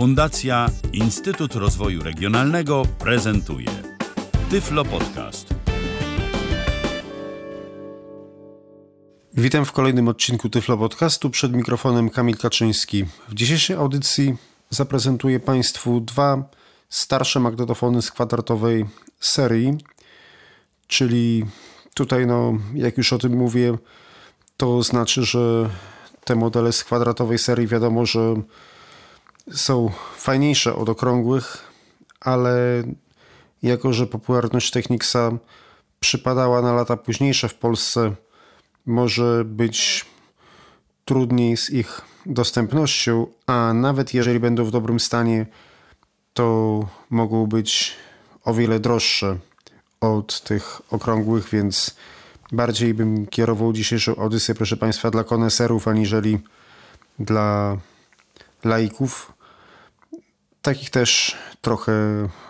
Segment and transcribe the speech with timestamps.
[0.00, 3.68] Fundacja Instytut Rozwoju Regionalnego prezentuje
[4.50, 5.54] Tyflo Podcast.
[9.34, 11.30] Witam w kolejnym odcinku Tyflo Podcastu.
[11.30, 13.04] Przed mikrofonem Kamil Kaczyński.
[13.28, 14.36] W dzisiejszej audycji
[14.70, 16.48] zaprezentuję Państwu dwa
[16.88, 18.84] starsze magnetofony z kwadratowej
[19.20, 19.78] serii,
[20.86, 21.46] czyli
[21.94, 23.78] tutaj, no, jak już o tym mówię,
[24.56, 25.70] to znaczy, że
[26.24, 28.34] te modele z kwadratowej serii wiadomo, że
[29.52, 31.72] są fajniejsze od okrągłych,
[32.20, 32.82] ale
[33.62, 35.30] jako, że popularność Technicsa
[36.00, 38.14] przypadała na lata późniejsze w Polsce,
[38.86, 40.06] może być
[41.04, 45.46] trudniej z ich dostępnością, a nawet jeżeli będą w dobrym stanie,
[46.34, 46.80] to
[47.10, 47.96] mogą być
[48.44, 49.38] o wiele droższe
[50.00, 51.96] od tych okrągłych, więc
[52.52, 56.38] bardziej bym kierował dzisiejszą audycję, proszę Państwa, dla koneserów, aniżeli
[57.18, 57.76] dla
[58.64, 59.32] laików.
[60.62, 61.92] Takich też trochę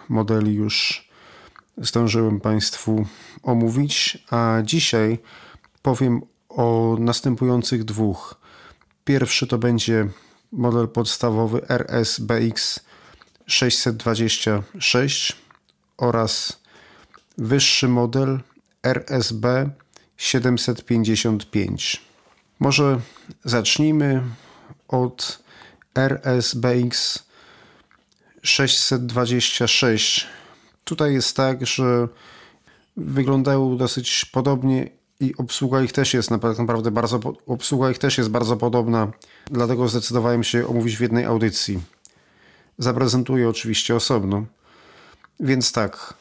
[0.09, 1.09] modeli już
[1.79, 3.07] zdążyłem Państwu
[3.43, 5.19] omówić, a dzisiaj
[5.83, 8.41] powiem o następujących dwóch.
[9.05, 10.09] Pierwszy to będzie
[10.53, 12.81] model podstawowy RSBX
[13.47, 15.37] 626
[15.97, 16.61] oraz
[17.39, 18.41] wyższy model
[18.83, 19.71] RSB
[20.17, 22.03] 755.
[22.59, 23.01] Może
[23.45, 24.23] zacznijmy
[24.89, 25.43] od
[25.95, 27.23] RSBX
[28.43, 30.27] 626.
[30.85, 32.09] Tutaj jest tak, że
[32.97, 38.57] wyglądają dosyć podobnie i obsługa ich też jest naprawdę bardzo, obsługa ich też jest bardzo
[38.57, 39.13] podobna,
[39.47, 41.81] dlatego zdecydowałem się omówić w jednej audycji.
[42.79, 44.45] Zaprezentuję oczywiście osobno.
[45.41, 46.15] Więc tak,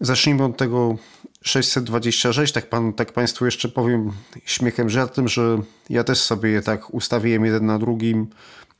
[0.00, 0.96] zacznijmy od tego
[1.42, 4.12] 626, tak, pan, tak Państwu jeszcze powiem
[4.44, 8.26] śmiechem żartem, że ja też sobie je tak ustawiłem jeden na drugim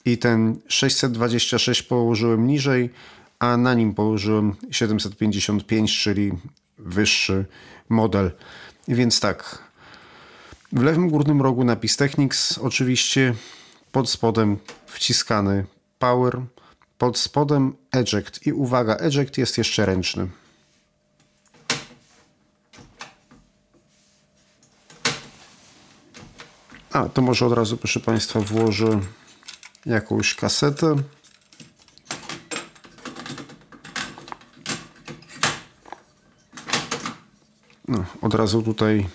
[0.04, 2.90] i ten 626 położyłem niżej,
[3.38, 6.32] a na nim położyłem 755, czyli
[6.78, 7.44] wyższy
[7.88, 8.30] model.
[8.88, 9.58] Więc tak,
[10.72, 13.34] w lewym górnym rogu napis Technics, oczywiście
[13.92, 15.66] pod spodem wciskany
[15.98, 16.40] Power,
[16.98, 20.28] pod spodem Eject i uwaga, Eject jest jeszcze ręczny.
[26.92, 29.00] A, to może od razu, proszę Państwa, włożę
[29.86, 30.96] jakąś kasetę.
[37.88, 39.06] No, od razu tutaj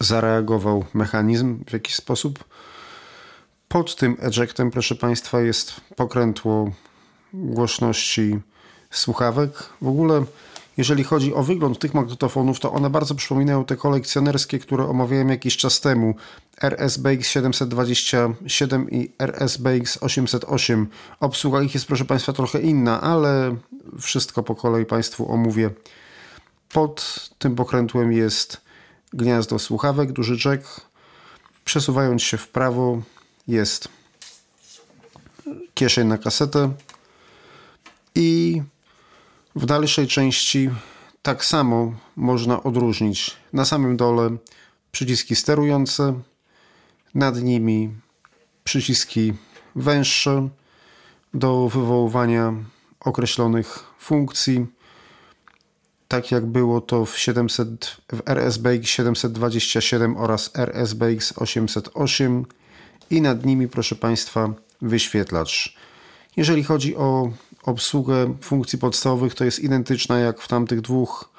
[0.00, 2.44] zareagował mechanizm w jakiś sposób.
[3.68, 6.70] Pod tym ejectem, proszę Państwa, jest pokrętło
[7.34, 8.38] głośności
[8.90, 9.50] słuchawek.
[9.82, 10.24] W ogóle,
[10.76, 15.56] jeżeli chodzi o wygląd tych magnetofonów, to one bardzo przypominają te kolekcjonerskie, które omawiałem jakiś
[15.56, 16.14] czas temu.
[16.60, 20.88] RSBX 727 i RSBX 808.
[21.20, 23.56] Obsługa ich jest, proszę Państwa, trochę inna, ale
[24.00, 25.70] wszystko po kolei Państwu omówię.
[26.72, 28.60] Pod tym pokrętłem jest
[29.12, 30.80] gniazdo słuchawek, duży jack.
[31.64, 33.02] Przesuwając się w prawo
[33.48, 33.88] jest
[35.74, 36.72] kieszeń na kasetę
[38.14, 38.62] i
[39.56, 40.70] w dalszej części
[41.22, 44.36] tak samo można odróżnić na samym dole
[44.92, 46.20] przyciski sterujące,
[47.14, 47.90] nad nimi
[48.64, 49.32] przyciski
[49.76, 50.48] węższe
[51.34, 52.54] do wywoływania
[53.00, 54.66] określonych funkcji
[56.10, 62.44] tak jak było to w, 700, w RSBX 727 oraz RSBX 808
[63.10, 65.76] i nad nimi, proszę Państwa, wyświetlacz.
[66.36, 67.30] Jeżeli chodzi o
[67.62, 71.30] obsługę funkcji podstawowych, to jest identyczna jak w tamtych dwóch.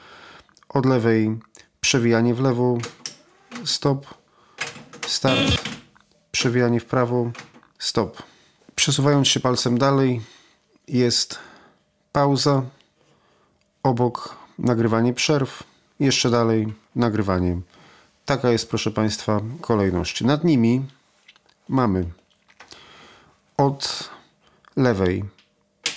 [0.70, 1.40] Od lewej
[1.82, 2.78] przewijanie w lewo,
[3.66, 4.21] stop,
[5.12, 5.70] start,
[6.32, 7.32] przewijanie w prawo,
[7.80, 8.24] stop.
[8.76, 10.22] Przesuwając się palcem dalej,
[10.88, 11.40] jest
[12.12, 12.64] pauza.
[13.84, 15.64] Obok nagrywanie przerw,
[16.00, 17.62] jeszcze dalej nagrywanie.
[18.26, 20.22] Taka jest, proszę Państwa, kolejność.
[20.22, 20.86] Nad nimi
[21.70, 22.06] mamy
[23.58, 24.10] od
[24.76, 25.24] lewej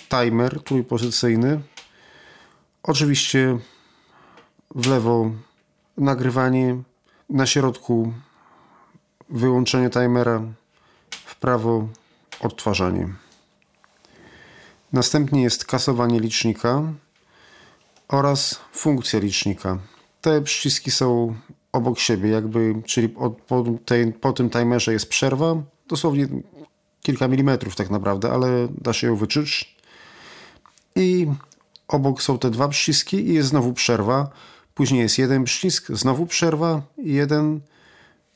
[0.09, 1.61] timer trójpozycyjny.
[2.83, 3.59] Oczywiście
[4.75, 5.31] w lewo
[5.97, 6.83] nagrywanie,
[7.31, 8.12] na środku
[9.29, 10.43] wyłączenie timera,
[11.11, 11.88] w prawo
[12.41, 13.09] odtwarzanie.
[14.93, 16.82] Następnie jest kasowanie licznika
[18.09, 19.79] oraz funkcja licznika.
[20.21, 21.35] Te przyciski są
[21.73, 25.56] obok siebie, jakby, czyli od, po, tej, po tym timerze jest przerwa,
[25.88, 26.29] dosłownie
[27.03, 29.76] kilka milimetrów tak naprawdę, ale da się ją wyczuć.
[30.97, 31.26] I
[31.88, 34.31] obok są te dwa przyciski i jest znowu przerwa.
[34.75, 37.61] Później jest jeden przycisk, znowu przerwa, jeden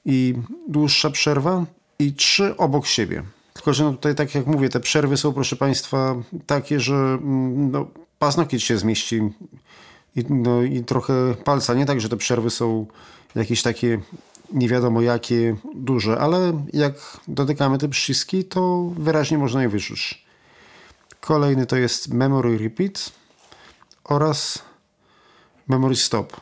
[0.09, 0.35] i
[0.69, 1.65] dłuższa przerwa
[1.99, 3.23] i trzy obok siebie.
[3.53, 6.17] Tylko, że no tutaj, tak jak mówię, te przerwy są, proszę Państwa,
[6.47, 7.87] takie, że mm, no,
[8.19, 9.21] paznokieć się zmieści
[10.17, 11.75] i, no, i trochę palca.
[11.75, 12.87] Nie tak, że te przerwy są
[13.35, 14.01] jakieś takie
[14.53, 16.95] nie wiadomo jakie duże, ale jak
[17.29, 20.25] dotykamy te przyciski, to wyraźnie można je wyczuć.
[21.21, 23.13] Kolejny to jest Memory Repeat
[24.05, 24.63] oraz
[25.69, 26.41] Memory Stop.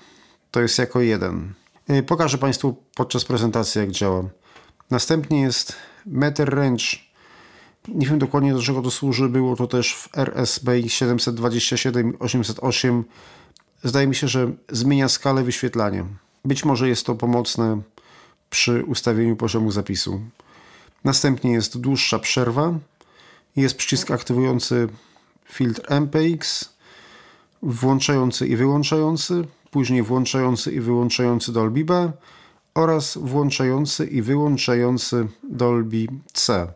[0.50, 1.54] To jest jako jeden.
[1.90, 4.24] Y, pokażę Państwu podczas prezentacji, jak działa.
[4.90, 5.72] Następnie jest
[6.06, 6.84] Meter Range.
[7.88, 9.28] Nie wiem dokładnie do czego to służy.
[9.28, 13.02] Było to też w RSB 727-808.
[13.84, 16.06] Zdaje mi się, że zmienia skalę wyświetlania.
[16.44, 17.82] Być może jest to pomocne
[18.50, 20.20] przy ustawieniu poziomu zapisu.
[21.04, 22.78] Następnie jest dłuższa przerwa.
[23.56, 24.88] Jest przycisk aktywujący
[25.44, 26.68] filtr MPX,
[27.62, 29.44] włączający i wyłączający,
[29.76, 32.12] później włączający i wyłączający Dolby B
[32.74, 36.72] oraz włączający i wyłączający Dolby C.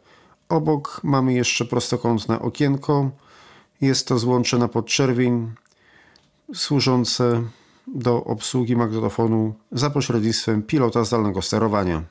[0.49, 3.11] Obok mamy jeszcze prostokątne okienko.
[3.81, 5.53] Jest to złącze na podczerwień
[6.55, 7.43] służące
[7.87, 12.03] do obsługi magnetofonu za pośrednictwem pilota zdalnego sterowania.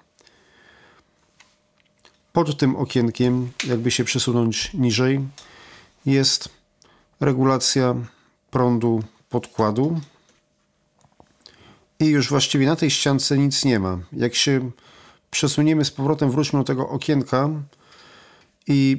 [2.34, 5.20] Pod tym okienkiem, jakby się przesunąć niżej,
[6.06, 6.50] jest
[7.20, 7.96] regulacja
[8.52, 10.02] prądu podkładu.
[12.00, 14.00] I już właściwie na tej ściance nic nie ma.
[14.14, 14.72] Jak się
[15.32, 17.50] przesuniemy z powrotem, wróćmy do tego okienka
[18.68, 18.98] i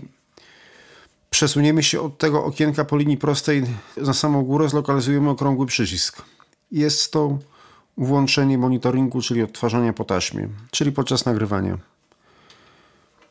[1.31, 3.62] przesuniemy się od tego okienka po linii prostej
[3.97, 6.23] na samą górę, zlokalizujemy okrągły przycisk.
[6.73, 7.38] Jest to
[7.97, 11.79] włączenie monitoringu, czyli odtwarzania po taśmie, czyli podczas nagrywania.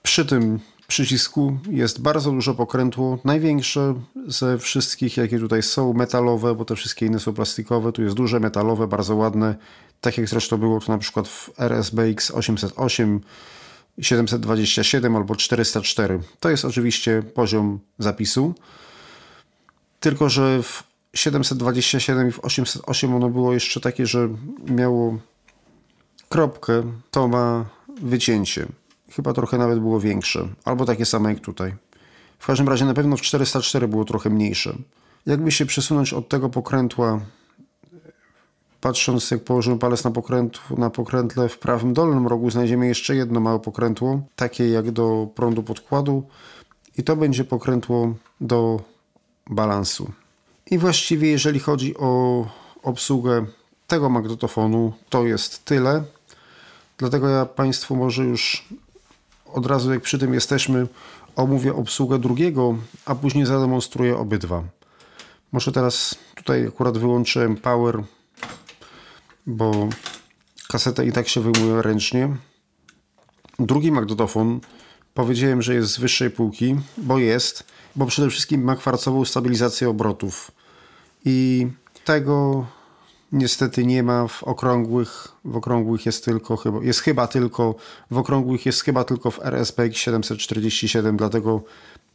[0.03, 0.59] Przy tym
[0.89, 3.93] przycisku jest bardzo dużo pokrętło, największe
[4.27, 7.91] ze wszystkich, jakie tutaj są, metalowe, bo te wszystkie inne są plastikowe.
[7.91, 9.55] Tu jest duże metalowe, bardzo ładne,
[10.01, 13.21] tak jak zresztą było to na przykład w RSBX 808,
[14.01, 16.19] 727 albo 404.
[16.39, 18.53] To jest oczywiście poziom zapisu.
[19.99, 20.83] Tylko, że w
[21.13, 24.29] 727 i w 808 ono było jeszcze takie, że
[24.65, 25.17] miało
[26.29, 27.65] kropkę, to ma
[28.01, 28.67] wycięcie.
[29.11, 31.75] Chyba trochę nawet było większe, albo takie same jak tutaj.
[32.39, 34.75] W każdym razie na pewno w 404 było trochę mniejsze.
[35.25, 37.19] Jakby się przesunąć od tego pokrętła,
[38.81, 43.39] patrząc jak położymy palec na, pokrętło, na pokrętle w prawym dolnym rogu, znajdziemy jeszcze jedno
[43.39, 46.23] małe pokrętło, takie jak do prądu podkładu
[46.97, 48.81] i to będzie pokrętło do
[49.49, 50.11] balansu.
[50.71, 52.45] I właściwie jeżeli chodzi o
[52.83, 53.45] obsługę
[53.87, 56.03] tego magnetofonu, to jest tyle.
[56.97, 58.67] Dlatego ja Państwu może już
[59.53, 60.87] od razu jak przy tym jesteśmy,
[61.35, 62.75] omówię obsługę drugiego,
[63.05, 64.63] a później zademonstruję obydwa.
[65.51, 68.03] Może teraz tutaj akurat wyłączyłem power,
[69.45, 69.89] bo
[70.69, 72.37] kasetę i tak się wyjmuje ręcznie.
[73.59, 74.59] Drugi magnetofon
[75.13, 77.63] powiedziałem, że jest z wyższej półki, bo jest,
[77.95, 80.51] bo przede wszystkim ma kwarcową stabilizację obrotów.
[81.25, 81.67] I
[82.05, 82.65] tego
[83.31, 85.27] niestety nie ma w okrągłych.
[85.45, 87.75] W okrągłych jest tylko chyba, jest chyba tylko,
[88.11, 91.63] w okrągłych jest chyba tylko w RSPX 747, dlatego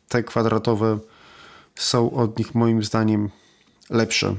[0.09, 0.99] te kwadratowe
[1.75, 3.31] są od nich moim zdaniem
[3.91, 4.35] lepsze.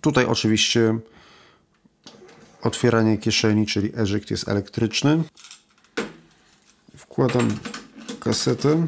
[0.00, 0.98] Tutaj oczywiście
[2.62, 5.22] otwieranie kieszeni, czyli eject jest elektryczny.
[6.96, 7.48] Wkładam
[8.20, 8.86] kasetę.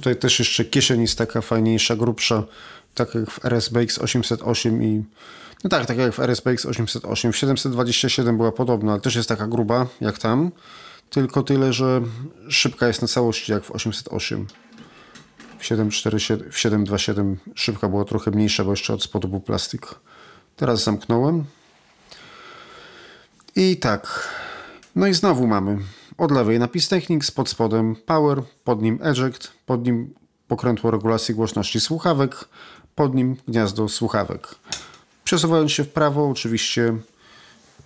[0.00, 2.44] Tutaj też jeszcze kieszeń jest taka fajniejsza, grubsza,
[2.94, 5.04] tak jak w RSBX 808 i
[5.64, 7.32] no tak, tak jak w RSBX 808.
[7.32, 10.50] W 727 była podobna, ale też jest taka gruba jak tam.
[11.10, 12.02] Tylko tyle, że
[12.48, 14.46] szybka jest na całości jak w 808.
[15.58, 19.86] W 747, w 727 szybka była trochę mniejsza, bo jeszcze od spodu był plastik.
[20.56, 21.44] Teraz zamknąłem.
[23.56, 24.28] I tak.
[24.96, 25.78] No i znowu mamy
[26.20, 30.14] od lewej napis Technics, pod spodem Power, pod nim Eject, pod nim
[30.48, 32.48] pokrętło regulacji głośności słuchawek,
[32.94, 34.54] pod nim gniazdo słuchawek.
[35.24, 36.96] Przesuwając się w prawo, oczywiście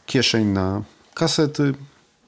[0.07, 0.83] kieszeń na
[1.15, 1.75] kasety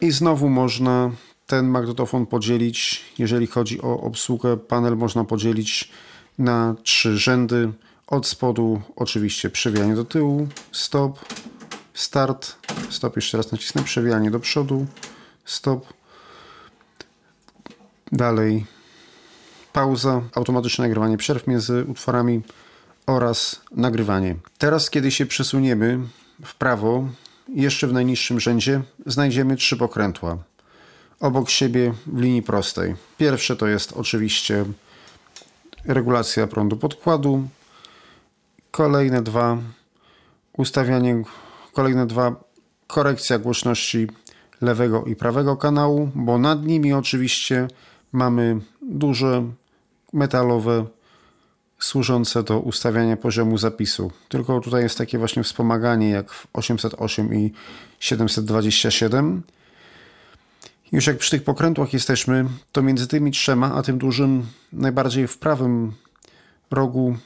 [0.00, 1.10] i znowu można
[1.46, 5.90] ten magnetofon podzielić, jeżeli chodzi o obsługę, panel można podzielić
[6.38, 7.72] na trzy rzędy.
[8.06, 11.18] Od spodu oczywiście przewijanie do tyłu, stop,
[11.94, 12.56] start,
[12.90, 14.86] stop, jeszcze raz nacisnę, przewijanie do przodu,
[15.44, 15.95] stop,
[18.12, 18.66] dalej
[19.72, 22.42] pauza, automatyczne nagrywanie przerw między utworami
[23.06, 24.36] oraz nagrywanie.
[24.58, 25.98] Teraz, kiedy się przesuniemy
[26.44, 27.08] w prawo,
[27.48, 30.38] jeszcze w najniższym rzędzie znajdziemy trzy pokrętła
[31.20, 32.94] obok siebie w linii prostej.
[33.18, 34.64] Pierwsze to jest oczywiście
[35.84, 37.48] regulacja prądu podkładu.
[38.70, 39.58] Kolejne dwa
[40.56, 41.22] ustawianie,
[41.72, 42.36] kolejne dwa,
[42.86, 44.06] korekcja głośności
[44.60, 47.68] lewego i prawego kanału, bo nad nimi oczywiście
[48.12, 49.44] mamy duże
[50.12, 50.86] metalowe
[51.78, 54.10] służące do ustawiania poziomu zapisu.
[54.28, 57.52] Tylko tutaj jest takie właśnie wspomaganie jak w 808 i
[58.00, 59.42] 727.
[60.92, 65.38] Już jak przy tych pokrętłach jesteśmy, to między tymi trzema, a tym dużym, najbardziej w
[65.38, 65.92] prawym
[66.70, 67.16] rogu,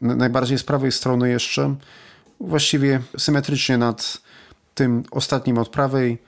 [0.00, 1.74] najbardziej z prawej strony jeszcze,
[2.40, 4.18] właściwie symetrycznie nad
[4.74, 6.18] tym ostatnim od prawej,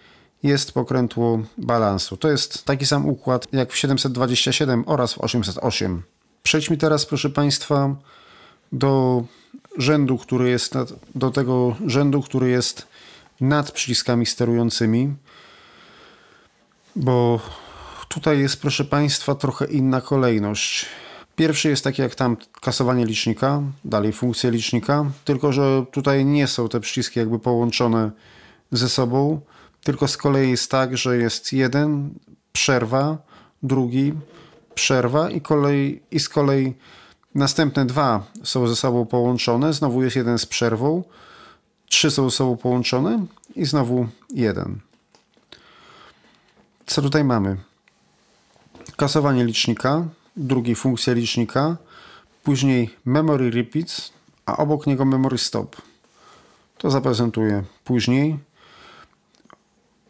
[0.42, 2.16] jest pokrętło balansu.
[2.16, 6.02] To jest taki sam układ jak w 727 oraz w 808.
[6.42, 7.96] Przejdźmy teraz, proszę Państwa,
[8.72, 9.24] do
[9.78, 12.86] rzędu, który jest nad, do tego rzędu, który jest
[13.40, 15.14] nad przyciskami sterującymi,
[16.96, 17.40] bo
[18.08, 20.86] tutaj jest, proszę Państwa, trochę inna kolejność.
[21.36, 26.68] Pierwszy jest taki jak tam kasowanie licznika, dalej funkcje licznika, tylko że tutaj nie są
[26.68, 28.10] te przyciski jakby połączone
[28.72, 29.40] ze sobą,
[29.86, 32.14] tylko z kolei jest tak, że jest jeden,
[32.52, 33.18] przerwa,
[33.62, 34.12] drugi,
[34.74, 36.74] przerwa i, kolej, i z kolei
[37.34, 41.04] następne dwa są ze sobą połączone, znowu jest jeden z przerwą,
[41.88, 43.26] trzy są ze sobą połączone
[43.56, 44.80] i znowu jeden.
[46.86, 47.56] Co tutaj mamy?
[48.96, 50.04] Kasowanie licznika,
[50.36, 51.76] drugi funkcja licznika,
[52.44, 54.10] później memory repeat,
[54.46, 55.76] a obok niego memory stop.
[56.78, 58.38] To zaprezentuję później.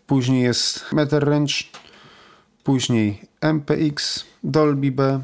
[0.06, 1.54] Później jest meter range,
[2.64, 5.22] później MPX, Dolby B,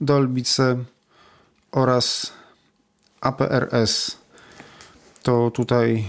[0.00, 0.84] Dolby C
[1.72, 2.32] oraz
[3.20, 4.18] APRS.
[5.22, 6.04] To tutaj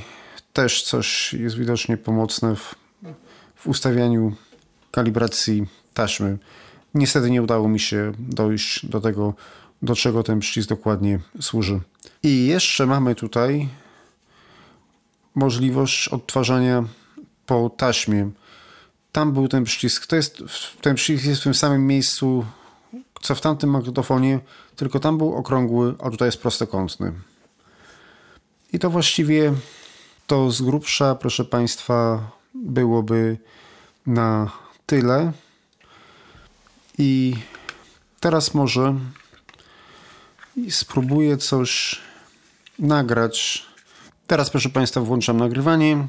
[0.53, 2.75] też coś jest widocznie pomocne w,
[3.55, 4.35] w ustawianiu
[4.91, 6.37] kalibracji taśmy.
[6.93, 9.33] Niestety nie udało mi się dojść do tego,
[9.81, 11.79] do czego ten przycisk dokładnie służy.
[12.23, 13.69] I jeszcze mamy tutaj
[15.35, 16.83] możliwość odtwarzania
[17.47, 18.29] po taśmie.
[19.11, 20.07] Tam był ten przycisk.
[20.07, 20.43] To jest,
[20.81, 22.45] ten przycisk jest w tym samym miejscu,
[23.21, 24.39] co w tamtym magnetofonie,
[24.75, 27.13] tylko tam był okrągły, a tutaj jest prostokątny.
[28.73, 29.53] I to właściwie
[30.27, 33.37] to z grubsza, proszę Państwa, byłoby
[34.05, 34.51] na
[34.85, 35.31] tyle.
[36.97, 37.35] I
[38.19, 38.95] teraz może
[40.69, 42.01] spróbuję coś
[42.79, 43.65] nagrać.
[44.27, 46.07] Teraz, proszę Państwa, włączam nagrywanie.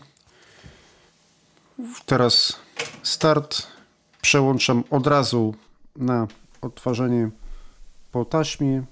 [2.07, 2.57] Teraz
[3.03, 3.67] start.
[4.23, 5.55] Przełączam od razu
[5.97, 6.27] na
[6.61, 7.31] odtwarzanie
[8.13, 8.83] po taśmie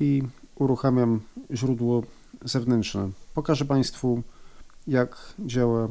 [0.00, 0.22] i
[0.54, 1.20] uruchamiam
[1.52, 2.02] źródło
[2.44, 3.10] zewnętrzne.
[3.34, 4.22] Pokażę Państwu,
[4.86, 5.88] jak działa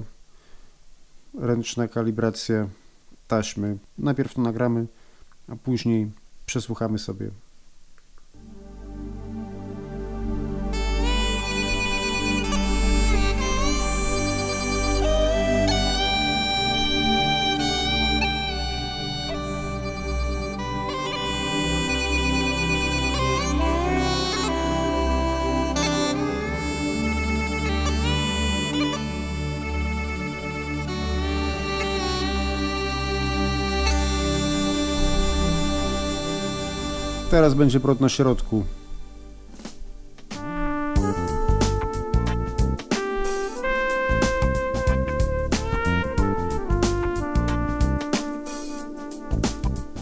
[1.40, 2.68] ręczna kalibracja
[3.28, 3.78] taśmy.
[3.98, 4.88] Najpierw to nagramy,
[5.48, 6.12] a później
[6.46, 7.30] przesłuchamy sobie.
[37.38, 38.64] Teraz będzie prąd na środku.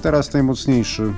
[0.01, 1.13] Teraz najmocniejszy.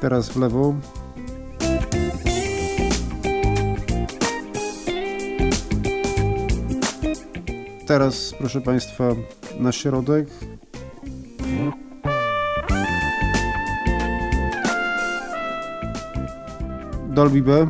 [0.00, 0.74] Teraz w lewo.
[7.90, 9.04] Teraz, proszę Państwa,
[9.58, 10.28] na środek.
[17.08, 17.66] Dolby B.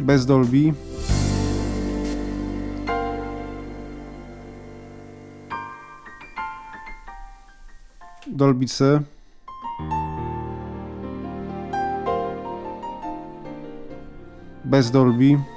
[0.00, 0.72] Bez Dolby.
[8.26, 9.02] Dolby C.
[14.64, 15.55] Bez Dolby.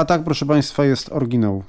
[0.00, 1.62] A tak, proszę Państwa, jest oryginał.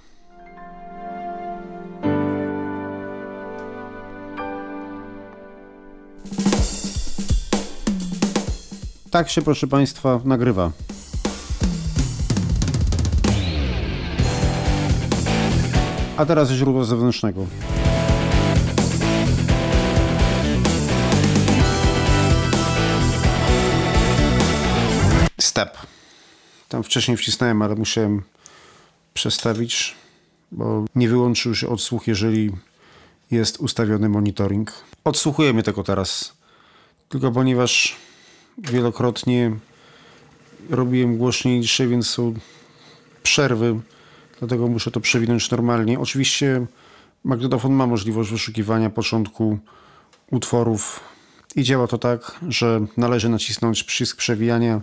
[9.12, 10.72] Tak się, proszę Państwa, nagrywa.
[16.18, 17.46] A teraz źródło zewnętrznego.
[26.92, 28.24] Wcześniej wcisnąłem, ale musiałem
[29.14, 29.96] przestawić,
[30.52, 32.52] bo nie wyłączył się odsłuch, jeżeli
[33.32, 34.74] jest ustawiony monitoring.
[35.04, 36.34] Odsłuchujemy tego teraz.
[37.10, 37.96] Tylko ponieważ
[38.58, 39.52] wielokrotnie
[40.70, 42.34] robiłem głośniejsze, więc są
[43.24, 43.80] przerwy,
[44.40, 46.00] dlatego muszę to przewinąć normalnie.
[46.00, 46.66] Oczywiście
[47.24, 49.60] magnetofon ma możliwość wyszukiwania początku
[50.32, 51.00] utworów
[51.56, 54.82] i działa to tak, że należy nacisnąć przycisk przewijania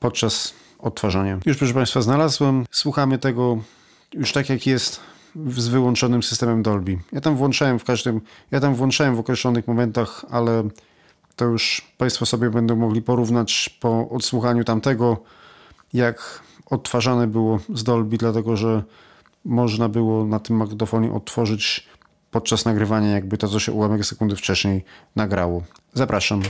[0.00, 1.38] podczas odtwarzania.
[1.46, 2.64] Już proszę Państwa znalazłem.
[2.70, 3.58] Słuchamy tego
[4.14, 5.00] już tak jak jest
[5.56, 6.98] z wyłączonym systemem Dolby.
[7.12, 8.20] Ja tam włączałem w każdym,
[8.50, 10.68] ja tam włączałem w określonych momentach, ale
[11.36, 15.16] to już Państwo sobie będą mogli porównać po odsłuchaniu tamtego,
[15.92, 18.82] jak odtwarzane było z Dolby, dlatego że
[19.44, 21.86] można było na tym magnetofonie odtworzyć
[22.30, 24.84] podczas nagrywania jakby to, co się ułamek sekundy wcześniej
[25.16, 25.62] nagrało.
[25.94, 26.42] Zapraszam.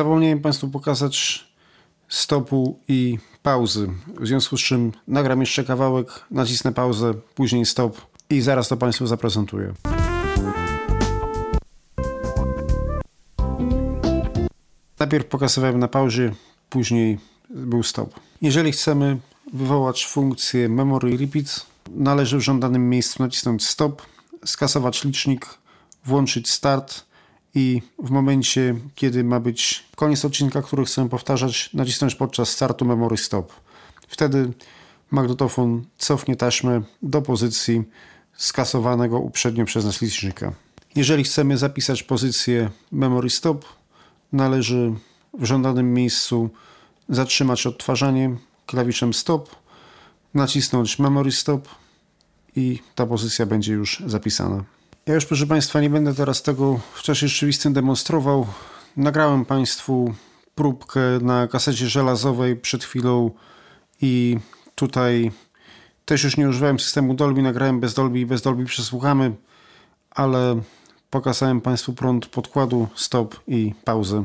[0.00, 1.44] Zapomniałem Państwu pokazać
[2.08, 3.88] stopu i pauzy.
[4.20, 9.06] W związku z czym nagram jeszcze kawałek, nacisnę pauzę, później stop i zaraz to Państwu
[9.06, 9.72] zaprezentuję.
[14.98, 16.34] Najpierw pokazywałem na pauzie,
[16.70, 17.18] później
[17.50, 18.20] był stop.
[18.42, 19.18] Jeżeli chcemy
[19.52, 24.02] wywołać funkcję Memory Repeat, należy w żądanym miejscu nacisnąć stop,
[24.44, 25.46] skasować licznik,
[26.04, 27.09] włączyć start
[27.54, 33.16] i w momencie, kiedy ma być koniec odcinka, który chcę powtarzać, nacisnąć podczas startu Memory
[33.16, 33.52] Stop.
[34.08, 34.52] Wtedy
[35.10, 37.82] magnetofon cofnie taśmę do pozycji
[38.36, 40.52] skasowanego uprzednio przez nas licznika.
[40.96, 43.64] Jeżeli chcemy zapisać pozycję Memory Stop,
[44.32, 44.92] należy
[45.34, 46.50] w żądanym miejscu
[47.08, 48.36] zatrzymać odtwarzanie
[48.66, 49.56] klawiszem Stop,
[50.34, 51.68] nacisnąć Memory Stop
[52.56, 54.64] i ta pozycja będzie już zapisana.
[55.10, 58.46] Ja już, proszę Państwa, nie będę teraz tego w czasie rzeczywistym demonstrował.
[58.96, 60.14] Nagrałem Państwu
[60.54, 63.30] próbkę na kasecie żelazowej przed chwilą
[64.00, 64.38] i
[64.74, 65.32] tutaj
[66.04, 69.32] też już nie używałem systemu Dolby, nagrałem bez Dolby i bez Dolby przesłuchamy,
[70.10, 70.60] ale
[71.10, 74.24] pokazałem Państwu prąd podkładu, stop i pauzę.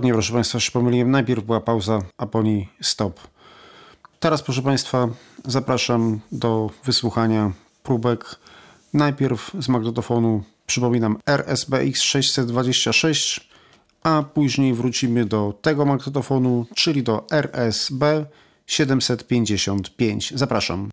[0.00, 1.10] Odwrotnie, proszę Państwa, się pomyliłem.
[1.10, 3.20] Najpierw była pauza, a po niej stop.
[4.20, 5.08] Teraz, proszę Państwa,
[5.44, 8.24] zapraszam do wysłuchania próbek.
[8.94, 13.50] Najpierw z magnetofonu, przypominam, RSBX 626,
[14.02, 18.26] a później wrócimy do tego magnetofonu, czyli do RSB
[18.66, 20.32] 755.
[20.36, 20.90] Zapraszam.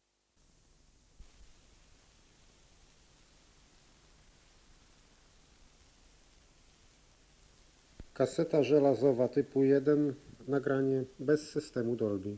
[8.17, 10.13] Kaseta żelazowa typu 1,
[10.47, 12.37] nagranie bez systemu Dolby.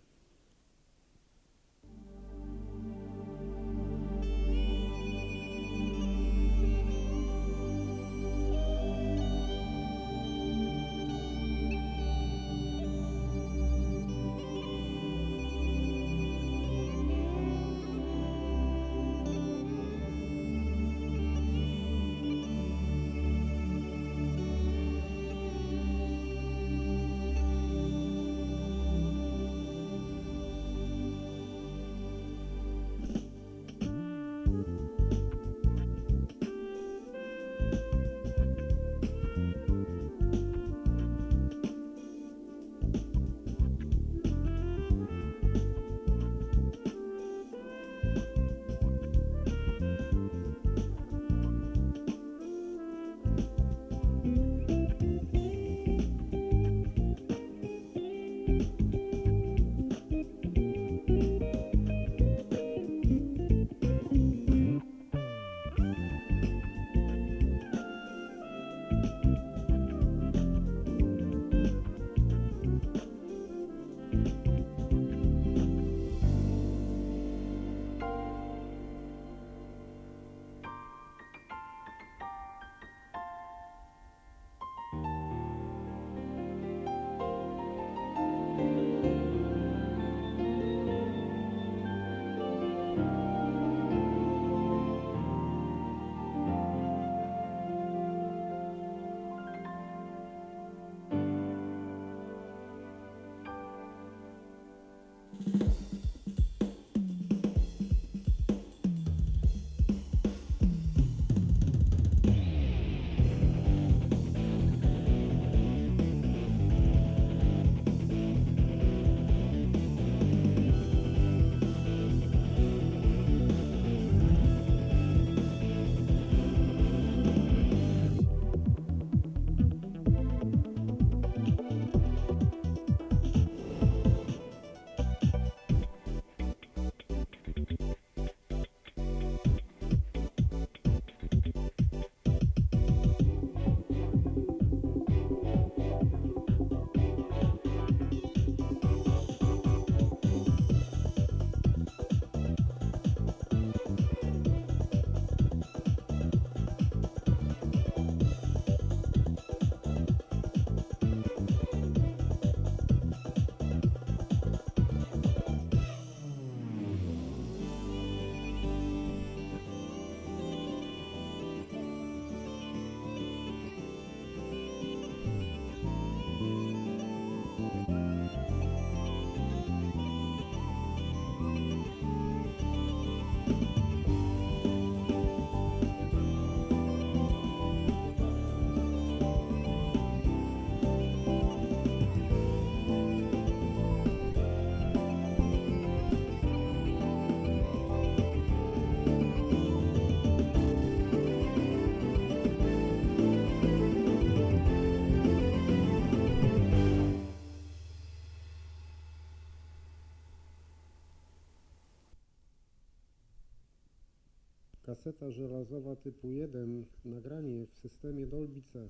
[215.03, 216.85] Kaseta żelazowa typu 1.
[217.05, 218.89] Nagranie w systemie Dolby C.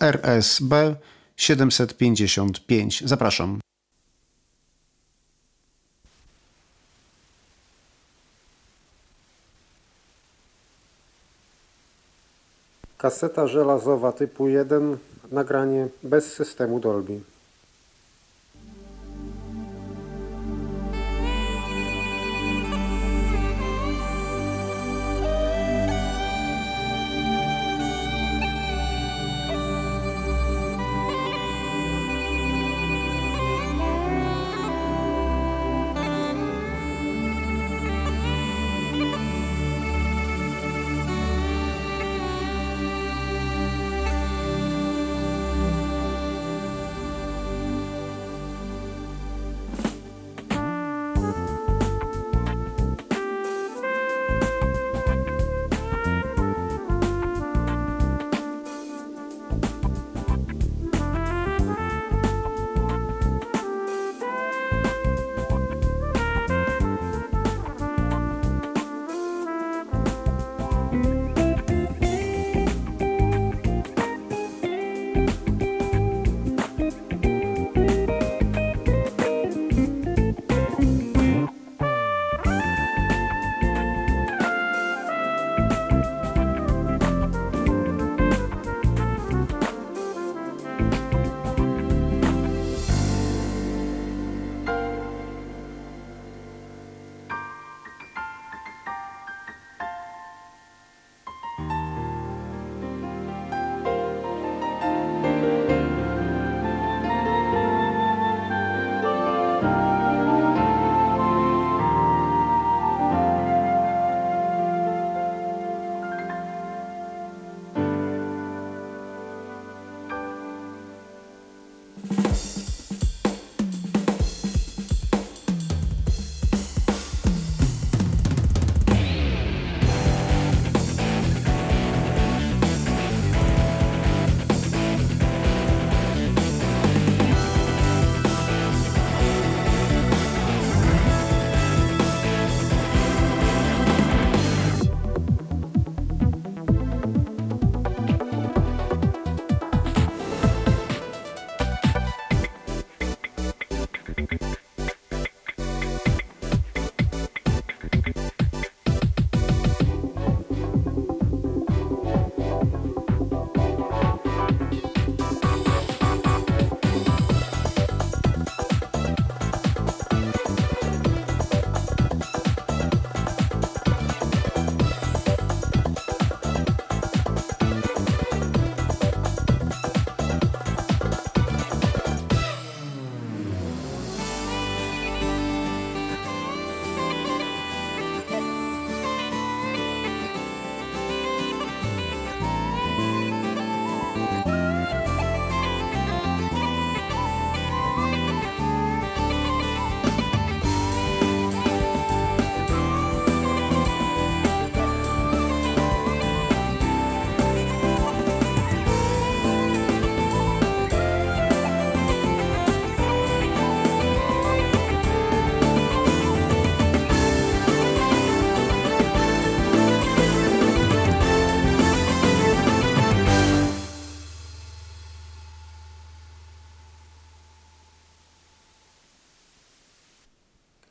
[0.00, 0.72] RSB
[1.36, 3.02] 755.
[3.04, 3.60] Zapraszam.
[12.98, 14.98] Kaseta żelazowa typu 1,
[15.32, 17.20] nagranie bez systemu Dolby.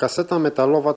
[0.00, 0.96] Kaseta metalowa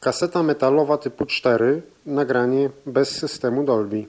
[0.00, 4.08] Kaseta metalowa typu 4, nagranie bez systemu Dolby.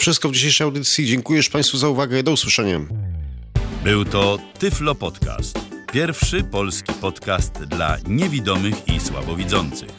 [0.00, 1.06] wszystko w dzisiejszej audycji.
[1.06, 2.22] Dziękuję Państwu za uwagę.
[2.22, 2.80] Do usłyszenia.
[3.84, 5.58] Był to Tyflo Podcast.
[5.92, 9.90] Pierwszy polski podcast dla niewidomych i słabowidzących.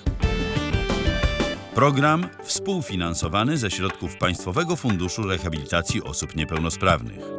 [1.76, 7.31] Program współfinansowany ze środków Państwowego Funduszu Rehabilitacji Osób Niepełnosprawnych.